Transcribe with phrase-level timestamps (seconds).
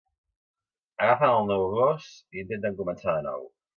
[1.03, 2.07] Agafen el nou gos
[2.37, 3.47] i intenten començar de nou.